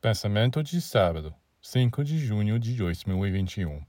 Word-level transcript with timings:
Pensamento 0.00 0.62
de 0.62 0.80
sábado, 0.80 1.34
5 1.60 2.04
de 2.04 2.18
junho 2.18 2.56
de 2.56 2.72
2021. 2.74 3.84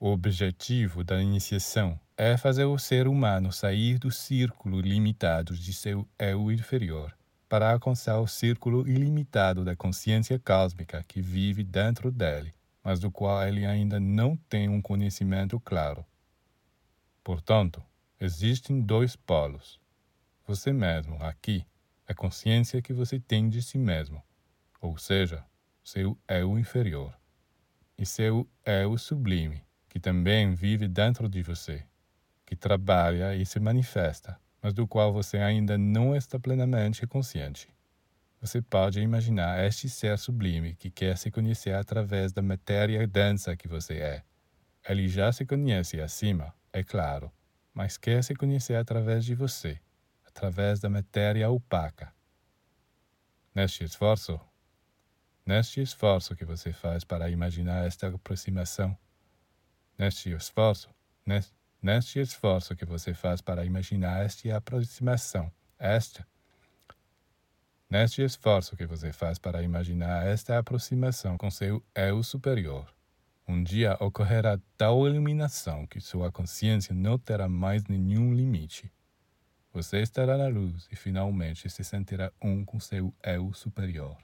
O 0.00 0.08
objetivo 0.08 1.04
da 1.04 1.22
iniciação 1.22 2.00
é 2.16 2.36
fazer 2.36 2.64
o 2.64 2.76
ser 2.76 3.06
humano 3.06 3.52
sair 3.52 3.96
do 3.96 4.10
círculo 4.10 4.80
limitado 4.80 5.54
de 5.54 5.72
seu 5.72 6.04
eu 6.18 6.50
inferior 6.50 7.16
para 7.48 7.70
alcançar 7.70 8.18
o 8.18 8.26
círculo 8.26 8.88
ilimitado 8.88 9.64
da 9.64 9.76
consciência 9.76 10.36
cósmica 10.36 11.04
que 11.06 11.22
vive 11.22 11.62
dentro 11.62 12.10
dele, 12.10 12.52
mas 12.82 12.98
do 12.98 13.12
qual 13.12 13.40
ele 13.46 13.64
ainda 13.64 14.00
não 14.00 14.36
tem 14.36 14.68
um 14.68 14.82
conhecimento 14.82 15.60
claro. 15.60 16.04
Portanto, 17.22 17.80
existem 18.20 18.80
dois 18.80 19.14
polos. 19.14 19.78
Você 20.44 20.72
mesmo, 20.72 21.22
aqui, 21.22 21.64
a 22.06 22.12
consciência 22.12 22.82
que 22.82 22.92
você 22.92 23.18
tem 23.18 23.48
de 23.48 23.62
si 23.62 23.78
mesmo, 23.78 24.22
ou 24.80 24.98
seja, 24.98 25.42
seu 25.82 26.18
eu 26.28 26.58
inferior, 26.58 27.18
e 27.96 28.04
seu 28.04 28.46
eu 28.64 28.98
sublime, 28.98 29.62
que 29.88 29.98
também 29.98 30.54
vive 30.54 30.86
dentro 30.86 31.28
de 31.28 31.42
você, 31.42 31.82
que 32.44 32.54
trabalha 32.54 33.34
e 33.34 33.46
se 33.46 33.58
manifesta, 33.58 34.38
mas 34.60 34.74
do 34.74 34.86
qual 34.86 35.14
você 35.14 35.38
ainda 35.38 35.78
não 35.78 36.14
está 36.14 36.38
plenamente 36.38 37.06
consciente. 37.06 37.72
Você 38.38 38.60
pode 38.60 39.00
imaginar 39.00 39.64
este 39.64 39.88
ser 39.88 40.18
sublime 40.18 40.74
que 40.74 40.90
quer 40.90 41.16
se 41.16 41.30
conhecer 41.30 41.74
através 41.74 42.32
da 42.32 42.42
matéria 42.42 43.06
densa 43.06 43.56
que 43.56 43.66
você 43.66 43.94
é. 43.94 44.22
Ele 44.86 45.08
já 45.08 45.32
se 45.32 45.46
conhece 45.46 46.02
acima, 46.02 46.52
é 46.70 46.82
claro, 46.82 47.32
mas 47.72 47.96
quer 47.96 48.22
se 48.22 48.34
conhecer 48.34 48.74
através 48.74 49.24
de 49.24 49.34
você 49.34 49.80
através 50.34 50.80
da 50.80 50.90
matéria 50.90 51.48
opaca. 51.48 52.12
Neste 53.54 53.84
esforço, 53.84 54.40
neste 55.46 55.80
esforço 55.80 56.34
que 56.34 56.44
você 56.44 56.72
faz 56.72 57.04
para 57.04 57.30
imaginar 57.30 57.86
esta 57.86 58.08
aproximação, 58.08 58.98
neste 59.96 60.30
esforço, 60.32 60.90
neste, 61.24 61.54
neste 61.80 62.18
esforço 62.18 62.74
que 62.74 62.84
você 62.84 63.14
faz 63.14 63.40
para 63.40 63.64
imaginar 63.64 64.24
esta 64.24 64.56
aproximação, 64.56 65.52
esta, 65.78 66.26
neste 67.88 68.20
esforço 68.22 68.76
que 68.76 68.86
você 68.86 69.12
faz 69.12 69.38
para 69.38 69.62
imaginar 69.62 70.26
esta 70.26 70.58
aproximação 70.58 71.38
com 71.38 71.48
seu 71.48 71.80
eu 71.94 72.24
superior, 72.24 72.92
um 73.46 73.62
dia 73.62 73.96
ocorrerá 74.00 74.58
tal 74.76 75.06
iluminação 75.06 75.86
que 75.86 76.00
sua 76.00 76.32
consciência 76.32 76.92
não 76.92 77.16
terá 77.18 77.48
mais 77.48 77.84
nenhum 77.84 78.34
limite. 78.34 78.90
Você 79.74 80.00
estará 80.02 80.38
na 80.38 80.46
luz 80.46 80.86
e 80.92 80.94
finalmente 80.94 81.68
se 81.68 81.82
sentirá 81.82 82.32
um 82.40 82.64
com 82.64 82.78
seu 82.78 83.12
eu 83.24 83.52
superior. 83.52 84.16